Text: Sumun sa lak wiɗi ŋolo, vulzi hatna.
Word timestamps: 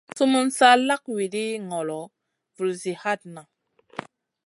Sumun 0.17 0.47
sa 0.57 0.67
lak 0.87 1.03
wiɗi 1.15 1.43
ŋolo, 1.69 1.99
vulzi 2.55 2.91
hatna. 3.01 3.41